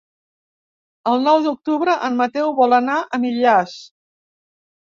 El 1.11 1.21
nou 1.27 1.37
d'octubre 1.49 1.95
en 2.09 2.17
Mateu 2.23 2.55
vol 2.63 2.75
anar 2.81 2.99
a 3.19 3.23
Millars. 3.27 3.79